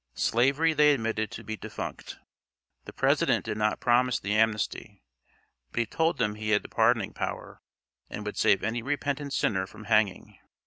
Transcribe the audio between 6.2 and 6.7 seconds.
he had the